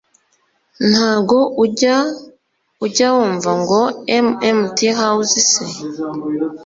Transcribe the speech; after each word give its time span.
ntago 0.89 1.39
ujya 1.63 1.95
ujya 2.85 3.07
wumva 3.15 3.51
ngo 3.61 3.79
MMT 4.25 4.77
HOUSE 4.99 5.39
se 5.51 5.65